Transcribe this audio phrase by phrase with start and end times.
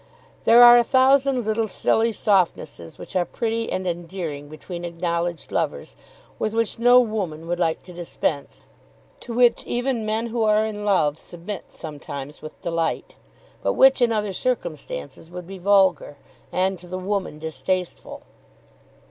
[0.45, 5.95] There are a thousand little silly softnesses which are pretty and endearing between acknowledged lovers,
[6.39, 8.61] with which no woman would like to dispense,
[9.19, 13.13] to which even men who are in love submit sometimes with delight;
[13.61, 16.17] but which in other circumstances would be vulgar,
[16.51, 18.23] and to the woman distasteful.